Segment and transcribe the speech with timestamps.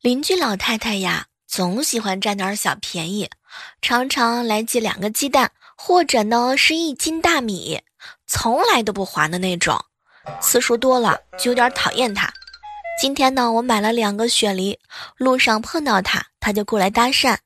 [0.00, 3.28] 邻居老太太呀，总喜欢占点小便宜，
[3.82, 7.82] 常常来借两个鸡蛋，或者呢是一斤大米，
[8.26, 9.78] 从来都不还的那种。
[10.40, 12.32] 次数多了就有点讨厌她。
[12.98, 14.78] 今天呢，我买了两个雪梨，
[15.18, 17.36] 路上碰到她，她就过来搭讪。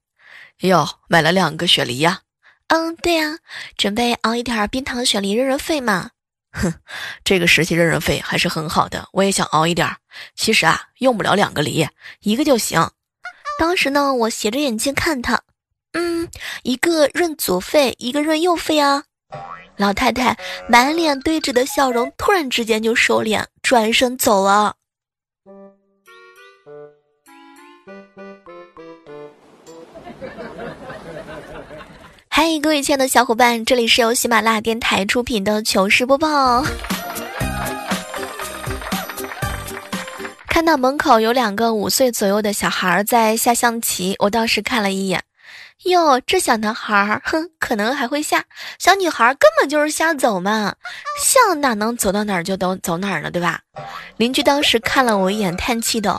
[0.61, 2.21] 哟，买了两个雪梨呀？
[2.69, 3.39] 嗯，对呀，
[3.77, 6.11] 准备熬一点冰糖雪梨润润肺嘛。
[6.55, 6.73] 哼，
[7.25, 9.89] 这个时期润润肺还是很好的，我也想熬一点。
[10.35, 11.87] 其实啊，用不了两个梨，
[12.21, 12.91] 一个就行。
[13.59, 15.43] 当时呢，我斜着眼睛看他，
[15.93, 16.29] 嗯，
[16.63, 19.05] 一个润左肺，一个润右肺啊。
[19.77, 20.39] 老太太
[20.69, 24.77] 满脸堆着的笑容，突然之间就收敛，转身走了。
[32.37, 36.65] 嗨，各位亲爱的小伙伴，这里是由喜马拉雅电台出品的糗事播报。
[40.49, 45.23] 看到门口有两个五岁左右的小孩在下象棋，我倒是看了一眼。
[45.85, 48.41] 哟，这小男孩儿，哼，可能还会下；
[48.81, 50.75] 小女孩根本就是瞎走嘛，
[51.23, 53.61] 象哪能走到哪儿就都走哪儿呢，对吧？
[54.17, 56.19] 邻居当时看了我一眼，叹气道：“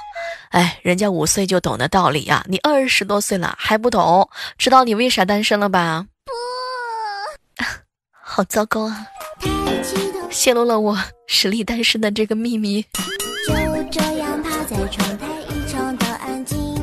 [0.51, 4.29] 哎，人家五岁就懂得道理呀，你二十多岁了还不懂？
[4.57, 6.05] 知道你为啥单身了吧？”
[8.35, 9.07] 好糟糕啊！
[10.29, 12.81] 泄露了我实力单身的这个秘密。
[13.47, 13.53] 就
[13.89, 15.25] 这样趴在窗台。
[15.47, 16.75] 异常的安静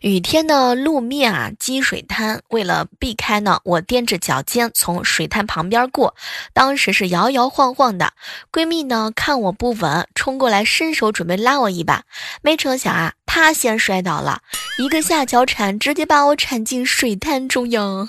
[0.00, 2.40] 雨天的路面啊，积水滩。
[2.48, 6.14] 为了避开呢，我踮着脚尖从水滩旁边过。
[6.54, 8.14] 当时是摇摇晃晃的，
[8.50, 12.04] 闺蜜呢看我不稳，冲过来伸手准备拉我一把。
[12.40, 14.40] 没成想啊，她先摔倒了，
[14.78, 18.08] 一个下脚铲直接把我铲进水滩中央。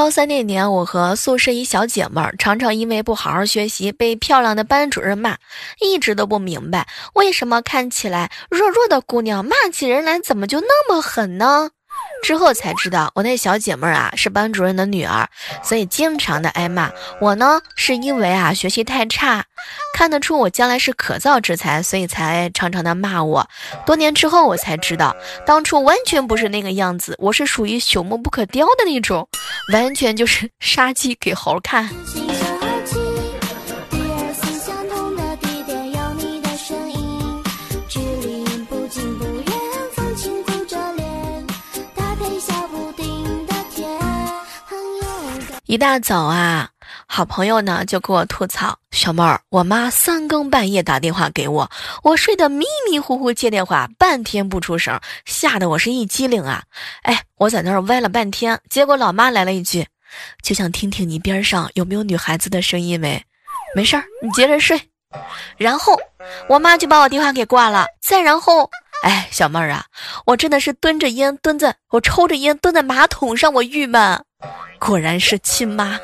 [0.00, 5.36] 高三那年，我和宿舍一小姐妹儿常常因为不好好学习被漂亮的班主任骂，
[5.78, 11.72] 一直都不明白为什么看起来弱弱的姑娘骂起人来怎么就那么狠呢？
[12.22, 15.28] 之后才知道，我那小姐妹儿啊是班主任的女儿，
[15.62, 16.90] 所以经常的挨骂。
[17.20, 19.44] 我呢是因为啊学习太差，
[19.94, 23.48] 看得出我将来是可造之材，所以才常常的骂我。
[23.86, 25.14] 多年之后我才知道，
[25.46, 29.28] 当初完全不是那个样子，我是属于朽木不可雕的那种，
[29.72, 31.88] 完全就是 杀鸡给猴看。
[45.70, 46.70] 一大早啊，
[47.06, 51.70] 好朋友呢就给我吐槽：“小妹儿，我妈三更半夜打电话给我，
[52.02, 56.64] 我睡得迷迷糊糊接电话，半天不出声，吓得我是一激灵啊！
[57.02, 59.86] 哎，我在那儿歪了半天，结果老妈来了一句：
[60.42, 63.24] 就想听听你边上有没有女孩子的声音没？
[63.76, 64.90] 没事儿，你接着睡。
[65.56, 65.96] 然后
[66.48, 67.86] 我妈就把我电话给挂了。
[68.02, 68.68] 再然后，
[69.04, 69.84] 哎，小妹儿啊，
[70.26, 74.20] 我真的是蹲着烟蹲在，我抽着烟蹲在马桶上，我郁闷。”
[74.80, 76.00] 果然是亲妈。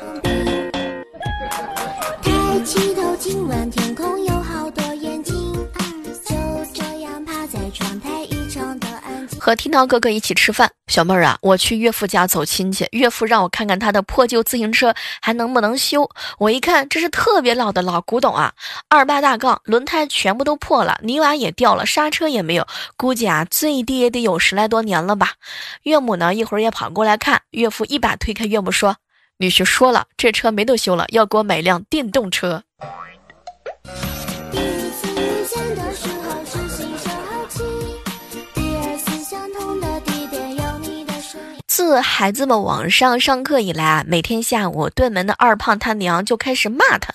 [9.47, 16.09] 和听涛哥哥一起吃饭，小妹儿啊，我去岳父家走亲戚，岳父让我看看他的破旧自行车还能不能修。
[16.37, 18.51] 我一看，这是特别老的老古董啊，
[18.89, 25.35] 二八大杠，轮胎全部都破了，泥瓦也掉了，刹车也没有，估计啊，最低也得有十来多年了吧。
[25.83, 28.97] 岳母呢，一会儿也跑过来看，岳父一把推开岳母说
[29.39, 32.63] ：“女婿说了，这车没得修了，要给我买辆电动车。”
[41.77, 47.13] 自孩子们网上上课以来啊，每天下午对门的二胖他娘就开始骂他。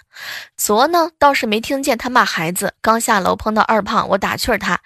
[0.57, 4.79] 昨呢倒是没听见他骂孩子，刚下楼碰到二胖，我打趣儿他：“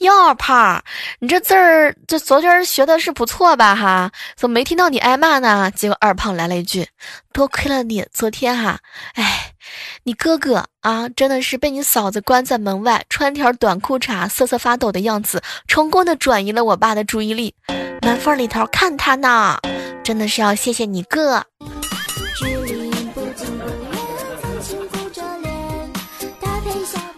[0.00, 0.84] 哟，二胖，
[1.20, 3.74] 你这字儿这昨天学的是不错吧？
[3.74, 6.88] 哈，怎么没听到你挨骂呢？”结果二胖来了一句
[7.32, 8.80] ：“多亏了你，昨天哈，
[9.14, 9.54] 哎，
[10.02, 17.54] 你哥哥啊，真的是被你嫂子关在门外，穿条短裤衩，瑟瑟发抖的样子，成功的转移了我爸的注意力。”
[18.02, 19.58] 门缝里头看他呢，
[20.02, 21.44] 真的是要谢谢你哥。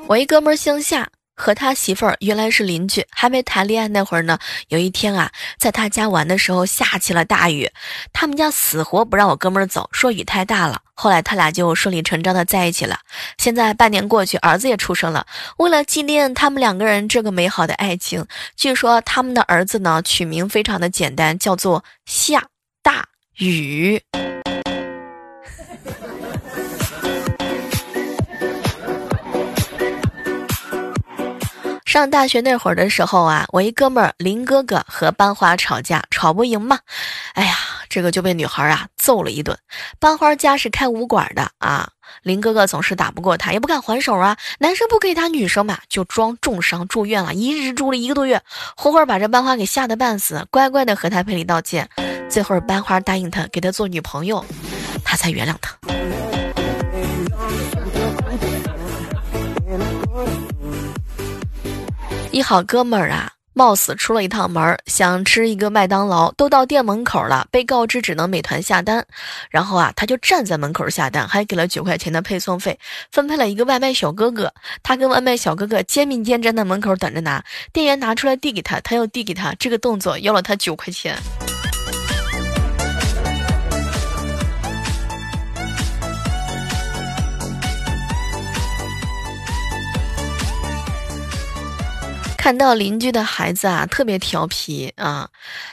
[0.06, 1.08] 我一哥们儿姓夏。
[1.34, 4.38] 和他媳妇儿原来是邻居，还没谈恋爱那会儿呢。
[4.68, 7.70] 有一天啊，在他家玩的时候下起了大雨，
[8.12, 10.80] 他们家死活不让我哥们儿走，说雨太大了。
[10.94, 12.98] 后来他俩就顺理成章的在一起了。
[13.36, 15.26] 现在半年过去，儿子也出生了。
[15.56, 18.26] 为了纪念他们两个人这个美好的爱情，
[18.56, 22.44] 据说他们的儿子呢取名非常的简单，叫做下
[22.82, 23.08] 大
[23.38, 24.00] 雨。
[31.94, 36.80] 上大学那会儿的时候啊，我一哥们儿林哥哥和班花吵架，吵不赢嘛，
[37.34, 37.54] 哎呀，
[37.88, 39.56] 这个就被女孩啊揍了一顿。
[40.00, 41.88] 班花家是开武馆的啊，
[42.24, 44.36] 林哥哥总是打不过他，也不敢还手啊。
[44.58, 48.42] 男生不可以打女生嘛，就装重伤住院了，一日住了一个多月，
[48.76, 51.88] 活活把这班花给吓得半死，乖乖的和他赔礼道歉。
[52.28, 54.44] 最后班花答应他给他做女朋友，
[55.04, 55.78] 他才原谅他。
[62.34, 69.06] 一好哥们儿啊，冒死出了一趟门，想吃一个麦当劳，都到店门口了，被告知只能美团下单。
[69.50, 72.76] 然后啊，他就站在门口下单，还给了九块钱的配送费，
[73.12, 74.52] 分配了一个外卖小哥哥。
[74.82, 81.16] 他跟外卖小哥哥肩并肩站在门口等着拿，店员拿出来递给他，他又递给他，这个动作要了他九块钱。
[92.44, 95.30] 看到邻居的孩子啊，特别调皮啊，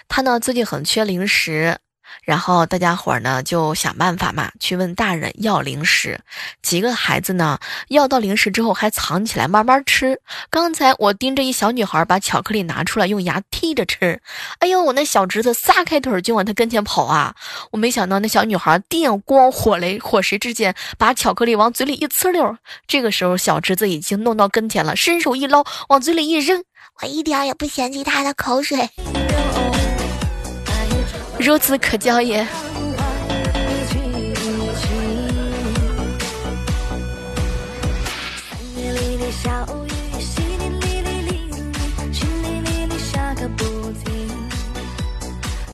[0.07, 1.77] 他呢最近很缺零食。
[2.23, 6.19] 然后大家伙儿呢就想办法嘛，去问大人要零食。
[6.61, 7.59] 几个孩子呢
[7.89, 10.19] 要到零食之后还藏起来慢慢吃。
[10.49, 14.21] 刚才我盯着一小女孩把巧克力拿出来用牙剔着吃，
[14.59, 17.35] 哎呦，我那小侄子撒开腿就往他跟前跑啊！
[17.71, 22.57] 我没想到那小女孩电光火雷火石之间把巧克力往嘴里一呲溜。
[22.87, 26.63] 这个时候小侄子已经弄到跟前了，伸手一捞往嘴里一扔，
[27.01, 28.89] 我一点也不嫌弃他的口水。
[31.41, 32.45] 孺子可教也。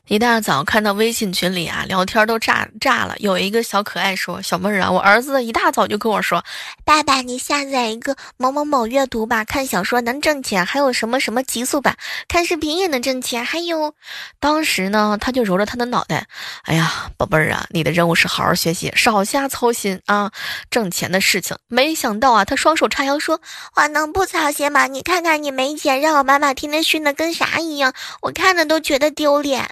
[0.08, 3.14] 一大早看到微信群里啊，聊天都炸炸了。
[3.18, 6.42] 有一个小可爱说：“小妹儿啊，我儿子一大早就跟我说，
[6.82, 11.94] 爸爸，你下载一个某某某阅读吧，看小说能挣钱，还有什么什么极速版，
[12.26, 13.44] 看视频也能挣钱。
[13.44, 13.94] 还有，
[14.40, 16.26] 当时呢，他就揉着他的脑袋，
[16.62, 20.32] 哎呀，宝贝儿啊，你的任务是好好学习，少瞎操心啊，
[20.70, 21.54] 挣钱的事情。
[21.68, 23.38] 没想到啊，他双手叉腰说：
[23.76, 24.86] 我能不操心吗？
[24.86, 29.68] 你看看你没钱，让我妈妈天天训的跟啥一样，我看着都觉得丢脸。”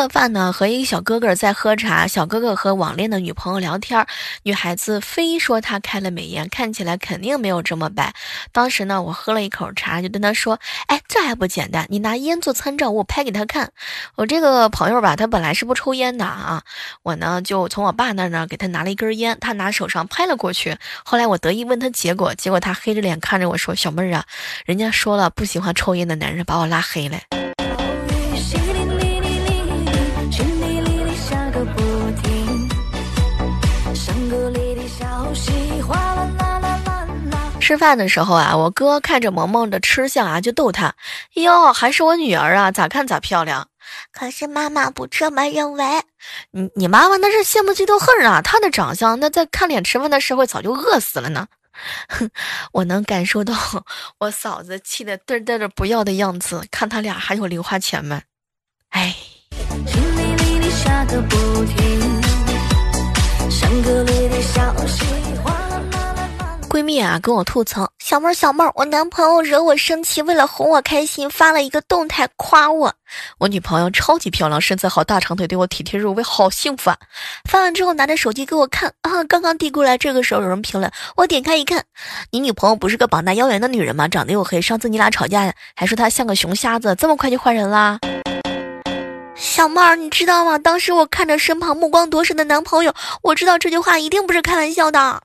[0.00, 2.06] 了饭呢，和一个小哥哥在喝茶。
[2.06, 4.06] 小哥哥和网恋的女朋友聊天，
[4.44, 8.14] 女孩子非说他开了美颜，看起来肯定没有这么白。
[8.50, 10.58] 当时呢，我喝了一口茶，就跟他说
[10.88, 11.86] ：“哎，这还不简单？
[11.90, 13.72] 你拿烟做参照物，拍给他看。”
[14.16, 16.62] 我这个朋友吧，他本来是不抽烟的啊。
[17.02, 20.78] 我呢，就从我爸那儿呢给他拿了一根烟，他拿手上拍了过去。
[21.04, 24.24] 后来我得意问他结果，结果他黑着脸看着我说：“小妹儿啊，
[24.64, 27.18] 人家说了不喜欢抽烟的男人，把我拉黑了。”
[37.70, 40.92] 吃饭的时候啊，我哥看着萌萌的吃相啊，就逗他
[41.40, 43.68] ：“哟，还是我女儿啊，咋看咋漂亮。”
[44.10, 45.84] 可是妈妈不这么认为。
[46.50, 48.42] 你你妈妈那是羡慕嫉妒恨啊！
[48.42, 51.46] 她的长相，那在看脸吃饭的时候早就饿死了呢。
[52.08, 52.28] 哼，
[52.74, 53.54] 我能感受到
[54.18, 56.64] 我嫂子气得嘚嘚的不要的样子。
[56.72, 58.20] 看他俩还有零花钱没？
[58.88, 59.14] 哎。
[66.70, 72.94] 闺蜜啊，跟我吐槽：“小妹儿，小妹儿，我男朋友惹我生气，为了哄我开心，发了一个动态夸我。
[73.38, 76.96] 我女朋友超级漂亮，身材好，大长腿，对我体贴入微，好幸福啊！
[77.50, 81.82] 发完之后拿着手机给我看啊，刚刚递过来，这个时候有人评论，我点开一看，
[82.30, 84.06] 你女朋友不是个膀大腰圆的女人吗？
[84.06, 87.98] 长得又黑，上次你俩吵架还说她像个熊瞎子，这么快就换人啦？
[89.34, 90.56] 小妹儿，你知道吗？
[90.56, 95.20] 当时我看着身旁目光夺舍的男朋友，我知道这句话一定不是开玩笑的。”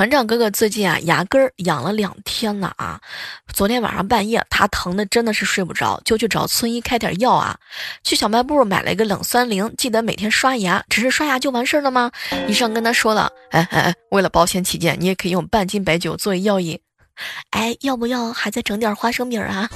[0.00, 2.98] 船长哥哥最近啊，牙根儿痒了两天了啊！
[3.52, 7.54] 昨天晚上半夜，他疼的真的是睡不着，就去找村医开点药啊。
[8.02, 10.82] 去小卖部买了一个冷酸灵，记得每天刷牙。
[10.88, 12.10] 只是刷牙就完事儿了吗？
[12.48, 16.80] 医生跟他说了，哎哎哎，为了保险起见，你也可以用半斤白酒作为药引。
[17.50, 19.68] 哎，要不要还再整点花生米儿啊？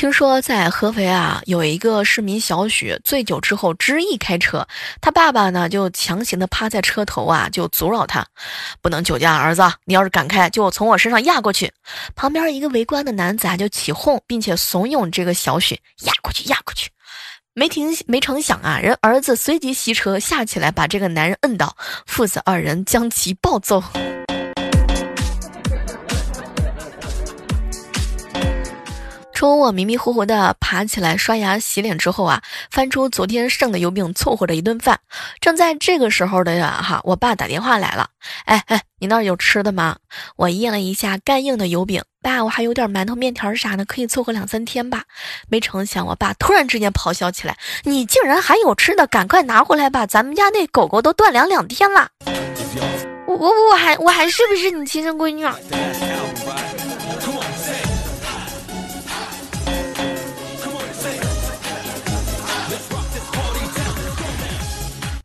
[0.00, 4.66] 听说在合肥啊，有一个市民小许醉酒之后执意开车，
[4.98, 8.26] 他爸爸呢就强行的趴在车头啊，就阻扰他，
[8.80, 11.70] 不能酒驾，儿子，你要是敢开，就从我身上压过去。
[12.16, 16.88] 旁边一个围观的男子啊就起哄，并且怂恿这个小许压过去，压过去。
[17.52, 21.76] 没停，没成想啊，人儿子随即骑车下起来，把这个男人摁倒，
[22.06, 23.84] 父子二人将其暴揍。
[29.40, 35.00] 中午我迷迷糊糊的爬起来刷牙洗脸之后啊，翻出昨天剩的油饼凑合着一顿饭。
[35.40, 38.10] 正在这个时候的呀哈，我爸打电话来了，
[38.44, 39.96] 哎哎，你那儿有吃的吗？
[40.36, 45.04] 我咽了一下干硬的油饼，爸，我还有点馒头面条啥的，可以凑合两三天吧。
[45.48, 50.06] 没成想，我爸突然之间咆哮起来：“你竟然还有吃的，赶快拿回来吧！
[50.06, 52.10] 咱们家那狗狗都断粮两天了。”
[53.26, 55.46] 我我我还我还是不是你亲生闺女？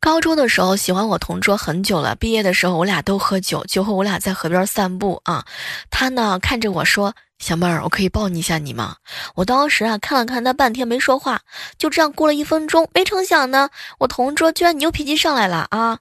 [0.06, 5.44] 高中的时候喜欢我同桌很久了，毕业的时候我俩都喝酒，酒后我俩在河边散步啊，
[5.90, 8.98] 他呢看着我说：“小妹儿，我可以抱你一下你吗？”
[9.34, 11.42] 我当时啊看了看他半天没说话，
[11.80, 15.98] 就这样过了一分钟，没成想呢，我同桌居然牛脾气上来了啊！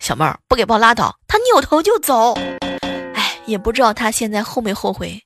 [0.00, 2.32] 小妹儿不给抱拉倒，他扭头就走，
[3.14, 5.22] 哎，也不知道他现在后没后悔。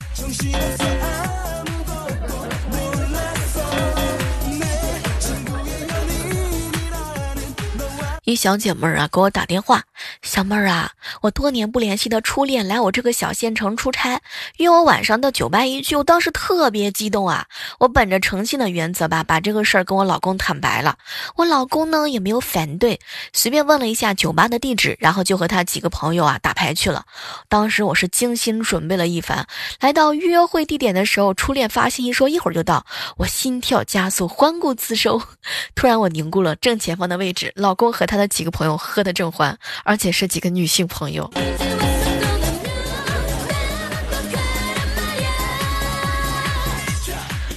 [8.29, 9.85] 一小姐妹儿啊，给我打电话，
[10.23, 14.21] 小妹儿啊，我多年不联系的初恋来我这个小县城出差，
[14.59, 17.47] 约我晚上到酒吧一聚，我当时特别激动啊，
[17.79, 20.99] 我本着诚信的原则吧，把这个事儿跟我老公坦白了，
[21.37, 23.01] 我老公呢也没有反对，
[23.33, 27.07] 随便问了一下酒吧的地址，然后就和他几个朋友啊打牌去了。
[27.49, 29.47] 当时我是精心准备了一番，
[29.81, 32.85] 来到约会地点的时候，初恋发信息说一会儿就到，
[33.17, 35.23] 我心跳加速，欢顾四周，
[35.75, 38.19] 突然我凝固了正前方的位置，老公和他。
[38.19, 39.57] 的几个朋友喝得正欢，
[39.89, 41.31] 而且是几个女性朋友。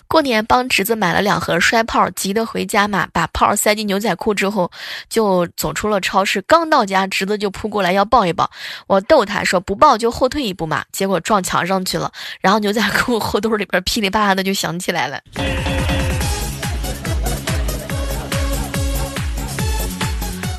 [0.07, 4.71] 过年帮侄子买了两盒摔炮，急得回家嘛，把炮塞进牛仔裤之后，
[5.09, 6.41] 就走出了超市。
[6.43, 8.49] 刚到家，侄子就扑过来要抱一抱，
[8.87, 12.09] 我逗他说不抱就后退一步嘛，结果撞墙上去了，
[12.39, 15.19] 然后牛仔裤 后兜里边噼里啪啦的就响起来了。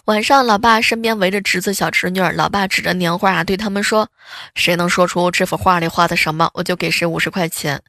[0.06, 2.32] 晚上，老爸身边围着侄子、小侄女儿。
[2.32, 4.08] 老爸指着年画啊，对他们说
[4.56, 7.80] ：“谁能说出这幅画里画的什么，我就给谁五十块钱。”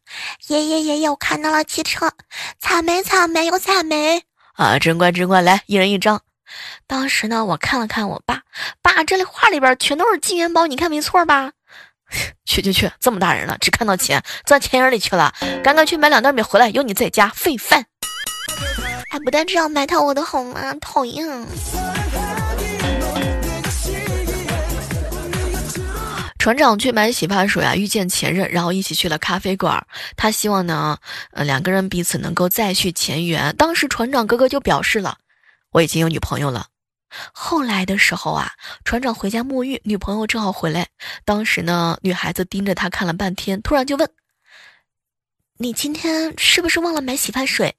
[0.47, 2.11] 爷爷，爷爷，我看到了汽车，
[2.59, 4.21] 草莓，草莓，有草莓
[4.53, 4.77] 啊！
[4.77, 6.21] 真乖，真乖，来，一人一张。
[6.85, 8.43] 当时呢，我看了看我爸，
[8.83, 11.51] 爸，这里画里边全都是金元宝，你看没错吧？
[12.45, 15.33] 去去去，这么大人了，只看到钱，钻钱眼里去了。
[15.63, 17.87] 赶快去买两袋米回来，有你在家费饭。
[19.09, 20.75] 还不带这样埋汰我的好吗？
[20.79, 21.47] 讨厌。
[26.43, 29.87] 船长去买洗发水啊，遇见前任，然后一起去了咖啡馆。
[30.17, 30.97] 他希望呢，
[31.31, 33.55] 呃，两个人彼此能够再续前缘。
[33.55, 35.19] 当时船长哥哥就表示了，
[35.71, 36.67] 我已经有女朋友了。
[37.31, 38.51] 后来的时候啊，
[38.83, 40.85] 船长回家沐浴，女朋友正好回来。
[41.23, 44.09] 当时呢，女孩子盯着他看了半天，突然就问
[45.59, 47.73] ：“你今天是不是忘了买洗发水？”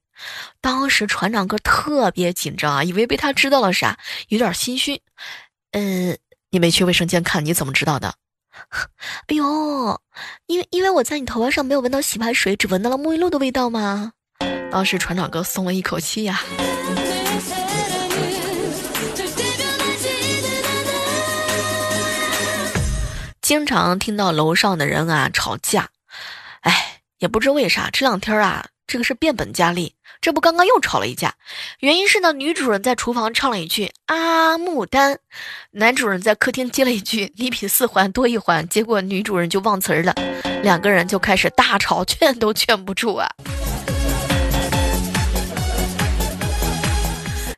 [0.63, 5.03] 当时船长哥特别紧张啊，以为被他知道了啥，有点心虚。
[5.73, 6.17] 嗯，
[6.49, 8.15] 你没去卫生间看，你怎么知道的？
[9.29, 10.01] 哎呦，
[10.47, 14.13] 因为因为我在你头发上没有闻到洗发水，只闻到了沐浴露的味道吗？
[14.71, 16.43] 当时船长哥松了一口气呀。
[23.41, 25.89] 经常听到楼上的人啊吵架，
[26.63, 29.95] 哎，也不知为啥，这两天啊，这个是变本加厉。
[30.25, 31.35] 这不刚刚又吵了一架，
[31.81, 35.19] 原因是呢，女主人在厨房唱了一句啊牡丹，
[35.73, 40.15] 男主人在客厅接了一句你比四环多一环，结果女主人就忘词儿了，
[40.63, 43.29] 两个人就开始大吵，劝都劝不住啊。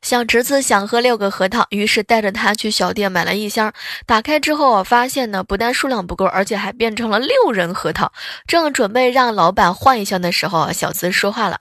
[0.03, 3.73] 小侄子想喝六个核桃，于是带着他去小店买了一箱，
[4.07, 8.13] 打开之后我发现呢，不但数量不够，而且还变成了六人核桃。
[8.49, 11.59] 正准备让老板换一箱的时候，小子说话了。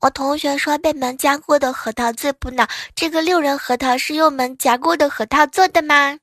[0.00, 6.18] 我同学说被门夹过的核桃最补脑，这个六人核桃是用门夹过的核桃做的吗？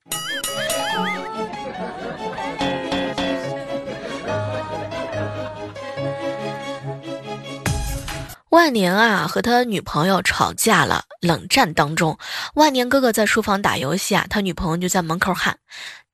[8.49, 12.17] 万年啊和他女朋友吵架了，冷战当中，
[12.53, 15.59] 万年哥哥在书房打游戏啊，他女朋友就在门口喊：“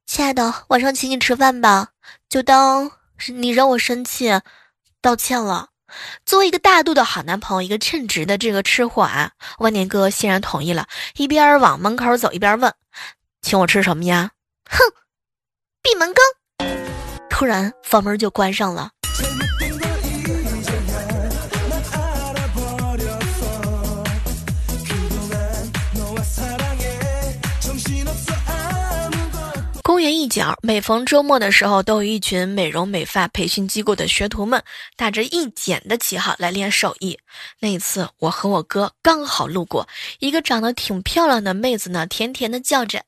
[0.07, 1.89] 亲爱的，晚上请你吃饭吧，
[2.27, 4.41] 就当是你惹我生气，
[5.01, 5.67] 道歉了。”
[6.25, 12.73] 作为一个大度的好男朋友，一个称职的这个吃货啊，万年哥欣然同意了，一边往门口走，一边问
[13.41, 14.31] ：“请我吃什么呀？”
[14.69, 14.79] 哼，
[15.81, 16.23] 闭门羹。
[17.29, 18.91] 突然房门就关上了。
[30.01, 34.61] 园一角，每逢周末的时候，都有一群美容美发培训机构的学徒们，
[34.97, 37.17] 打着一剪的旗号来练手艺。
[37.59, 39.87] 那一次，我和我哥刚好路过，
[40.19, 43.03] 一个长得挺漂亮的妹子呢，甜甜的叫着：“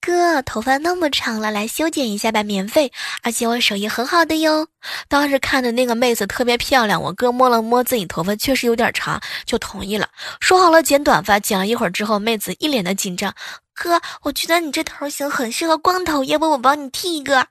[0.00, 2.90] 哥，头发那么长了，来修剪一下吧，免费，
[3.22, 4.66] 而且我手艺很好的哟。”
[5.08, 10.08] 当时看着那个妹子特别漂亮，我哥摸了摸自己头发，确实有点长，就同意了。
[10.40, 13.34] 说好了剪短发，剪了一会儿之后，妹子一脸的紧张。
[13.78, 17.46] 哥，我觉得你这头型很适合光头，要不我帮你剃一个？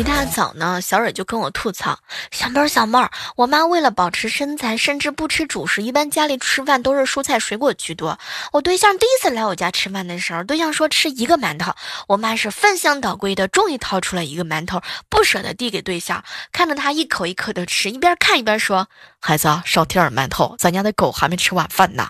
[0.00, 1.98] 一大早呢，小蕊就跟我吐槽
[2.32, 8.18] ：“小妹儿，小妹儿，我妈为了保持身材，甚至不吃主食，一般家里吃饭都是蔬菜水果居多。
[8.50, 11.74] 我对象第一次来我家吃饭的时候，对象说吃一个馒头，
[12.08, 14.80] 我妈是翻箱倒柜的，终于掏出了一个馒头，
[15.10, 18.88] 不舍得递给对象，看着他一口一口的吃，一边看一边说：
[19.20, 22.08] 孩子少添点馒头，咱家的狗还没吃晚饭呢。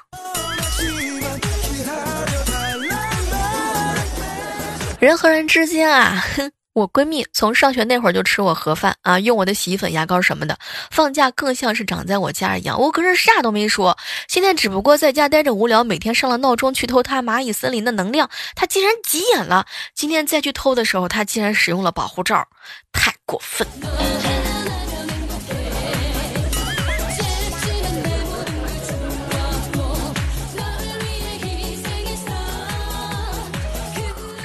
[5.00, 10.56] 人和人之间啊，哼。”我闺蜜从上学那会儿就吃我盒饭啊，用我的洗衣粉、牙膏什么的。
[10.90, 13.98] 放假更像是长在我家一样，我可是啥都没说。
[14.28, 19.66] 现在只不过在家待着无聊，每天上了闹钟去偷她蚂蚁森林的能量，她竟然急眼了。
[19.94, 22.46] 今天再去偷的时候，她竟然使用了保护罩，
[22.92, 23.66] 太过分。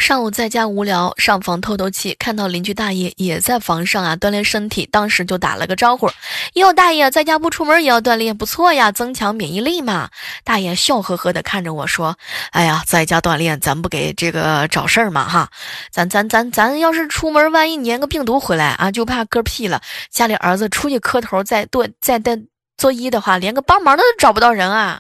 [0.06, 6.08] 上午在家无聊，上房透透气，看到邻居大爷也在房上啊锻炼身体，当时就打了个招呼
[6.54, 10.12] ：“哟，大爷在家不出门也要锻炼，不错呀，增强免疫力嘛。”
[10.46, 12.16] 大爷笑呵呵的看着我说
[12.54, 15.50] ：“哎呀，在家锻炼，咱不给这个找事儿嘛哈？
[15.92, 19.82] 咱咱咱咱要是出门，万一粘个病毒回来啊，就怕嗝屁了。
[20.12, 22.38] 家里儿子出去磕头再做再带
[22.78, 25.00] 作揖的话，连个帮忙的都找不到人啊。”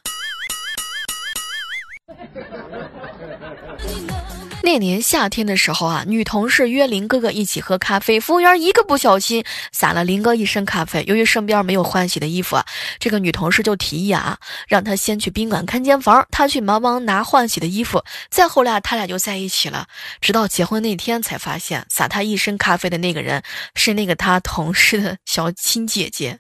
[4.65, 11.03] 那年夏天的时候啊，女同事约林哥哥一起喝咖啡，服务员一个不小心洒了林哥一身咖啡。
[11.07, 12.65] 由于身边没有换洗的衣服啊，
[12.97, 18.03] 这个女同事就提议啊，让他先去宾馆看间房，他去忙忙拿换洗的衣服。
[18.31, 19.85] 再后来，他俩就在一起了。
[20.19, 23.43] 直到结婚那天，才发现洒他一身咖啡的那个人
[23.75, 26.39] 是那个他同事的小亲姐姐。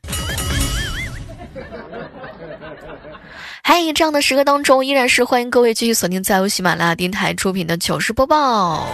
[3.67, 8.87] 嗨，这样的时刻当中，依然是欢迎各位继续锁定在由喜马拉雅电台出品的糗事播报。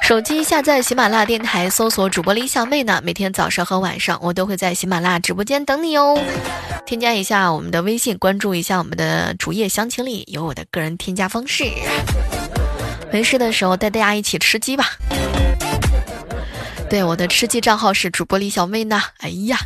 [0.00, 3.00] 手机下载喜马拉雅电台，搜索主播李小妹呢。
[3.02, 6.16] 每天早上和晚上，我都会在喜马拉雅直播间等你哦。
[6.86, 11.64] 添加一下我们的微信，关注一下我们的主页详情里有我的个人添加方式。
[13.10, 14.92] 没事的时候带大家一起吃鸡吧。
[16.88, 19.02] 对，我的吃鸡账号是主播李小妹呢。
[19.18, 19.58] 哎呀。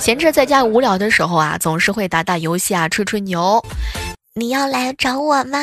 [0.00, 3.62] 闲着在家无聊的时候啊，总是会打打游戏啊，吹吹牛。
[4.34, 5.58] 你要来找我吗？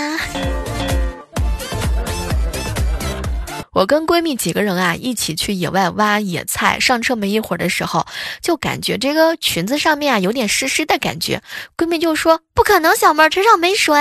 [3.74, 6.80] 我跟闺蜜几个人啊，一起去野外挖野菜。
[6.80, 8.06] 上车没一会儿的时候，
[8.40, 11.42] 就感觉这个裙子上面啊有点湿湿的感觉。
[11.76, 13.96] 闺蜜就说：“不可能，小妹儿，车上没水。”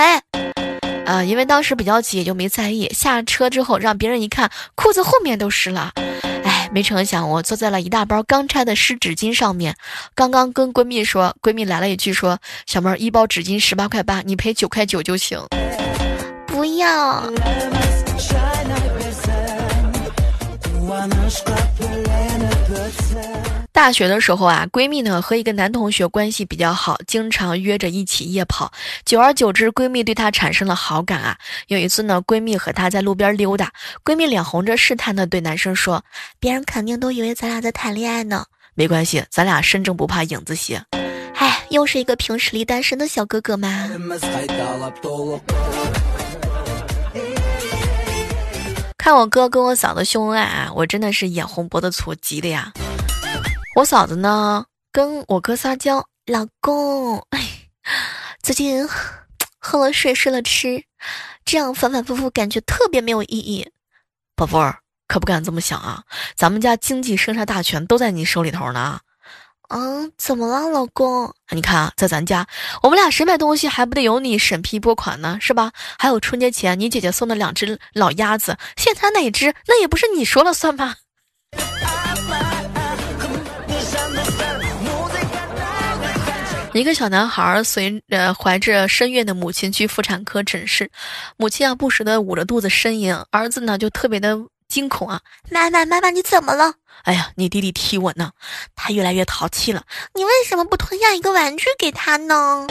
[1.05, 2.87] 啊，因为当时比较急，也就没在意。
[2.93, 5.91] 下车之后，让别人一看，裤子后面都湿了。
[6.67, 9.75] 哎，没成想，我坐在了一大包刚拆的湿纸巾上面。
[10.13, 15.39] 刚刚跟闺蜜说，闺蜜来了一句说：“小妹儿，一包纸巾十八块八，你赔九块九就行。”
[16.47, 17.23] 不要。
[23.77, 28.71] 大学的时候啊，闺蜜呢和一个男同学关系比较好，经常约着一起夜跑。
[29.05, 31.37] 久而久之，闺蜜对他产生了好感啊。
[31.67, 33.71] 有一次呢，闺蜜和他在路边溜达，
[34.03, 36.03] 闺蜜脸红着试探的对男生说
[36.41, 40.81] ：“别人肯定都以为咱俩在谈恋爱呢。”没关系，咱俩身正不怕影子斜。
[41.35, 43.87] 哎，又是一个凭实力单身的小哥哥吗。
[48.97, 52.73] 看我哥跟我嫂子秀恩爱啊，我真的是眼红脖子粗，急的呀。
[53.77, 57.39] 我嫂子呢，跟我哥撒娇，老公，哎，
[58.41, 58.83] 最近
[59.59, 60.83] 喝了睡，睡了吃，
[61.45, 63.69] 这样反反复复，感觉特别没有意义。
[64.35, 66.01] 宝贝儿，可不敢这么想啊，
[66.35, 68.99] 咱们家经济生杀大权都在你手里头呢。
[69.69, 71.31] 嗯，怎么了，老公？
[71.51, 72.47] 你看啊，在咱家，
[72.81, 75.71] 我们俩谁买东西还不得由你审批拨款呢，是吧？
[75.99, 79.53] 还有春节前你姐姐送的两只老鸭子，现在哪只？
[79.67, 80.95] 那也不是你说了算吧？
[86.77, 90.89] 一个小男孩随呃怀着身孕的母亲去妇产科诊室，
[91.35, 94.37] 母亲啊不时的捂着肚子呻吟，儿子呢就特别的
[94.67, 96.73] 惊恐啊，妈妈妈妈你怎么了？
[97.03, 98.31] 哎呀，你弟弟踢我呢，
[98.75, 102.67] 他越来越淘气了，你为什么不吞下一个玩具给他呢？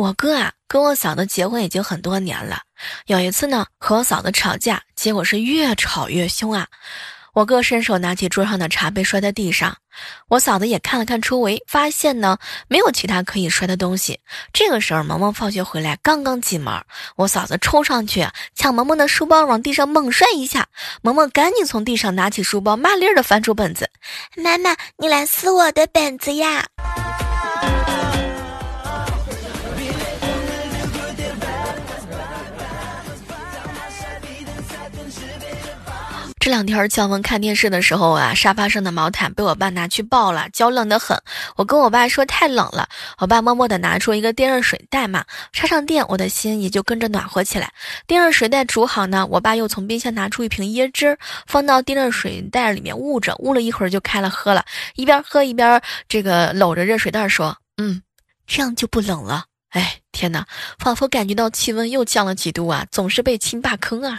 [0.00, 2.62] 我哥啊，跟我嫂子结婚已经很多年了。
[3.04, 6.66] 有一次呢，和我嫂子吵架，结果是越吵越凶啊。
[7.34, 9.76] 我哥伸手拿起桌上的茶杯摔在地上，
[10.28, 14.20] 我嫂子也看了看周围，发现呢没有其他可以摔的东西。
[14.54, 16.82] 这个时候，萌萌放学回来刚刚进门，
[17.16, 20.66] 我嫂子冲上去抢萌萌的书包，往地上猛摔一下。
[21.02, 23.90] 萌萌赶紧从地上拿起书包，麻利儿的翻出本子
[24.42, 26.66] ：“妈妈，你来撕我的本子呀！”
[36.40, 41.20] 这两天降温看电视的时候啊，沙发上的毛毯被我爸拿去抱了，娇冷得很。
[41.56, 45.22] 我跟我爸说太冷了，我爸默默地拿出一个电热水袋嘛，
[45.52, 47.70] 插上电，我的心也就跟着暖和起来。
[48.06, 58.00] 电热水袋煮好呢，我爸又从冰箱拿出一瓶椰汁，放到电热水袋里面捂着，捂了一会儿就开了喝了，一边喝一边这个搂着热水袋说：“嗯，
[58.46, 59.44] 这样就不冷了。”
[59.76, 60.46] 哎，天哪，
[60.78, 64.18] 仿佛感觉到气温又降了几度啊，总是被亲爸坑啊。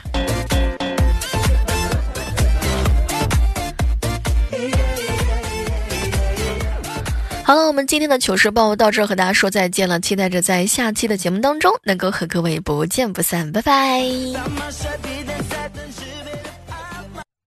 [7.44, 14.02] 好了，我们今天的糗事报到这儿和大家说再见了，期待着在下期的节目当中能够和各位不见不散，拜拜。